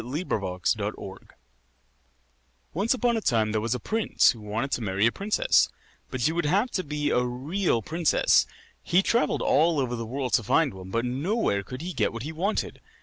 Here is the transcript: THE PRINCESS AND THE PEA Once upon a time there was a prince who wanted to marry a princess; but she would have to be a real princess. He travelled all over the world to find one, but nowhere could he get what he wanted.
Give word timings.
THE 0.03 0.23
PRINCESS 0.25 0.73
AND 0.79 0.93
THE 0.97 1.17
PEA 1.19 1.35
Once 2.73 2.95
upon 2.95 3.17
a 3.17 3.21
time 3.21 3.51
there 3.51 3.61
was 3.61 3.75
a 3.75 3.79
prince 3.79 4.31
who 4.31 4.41
wanted 4.41 4.71
to 4.71 4.81
marry 4.81 5.05
a 5.05 5.11
princess; 5.11 5.69
but 6.09 6.21
she 6.21 6.31
would 6.31 6.47
have 6.47 6.71
to 6.71 6.83
be 6.83 7.11
a 7.11 7.23
real 7.23 7.83
princess. 7.83 8.47
He 8.81 9.03
travelled 9.03 9.43
all 9.43 9.79
over 9.79 9.95
the 9.95 10.07
world 10.07 10.33
to 10.33 10.43
find 10.43 10.73
one, 10.73 10.89
but 10.89 11.05
nowhere 11.05 11.61
could 11.61 11.83
he 11.83 11.93
get 11.93 12.11
what 12.13 12.23
he 12.23 12.31
wanted. 12.31 12.81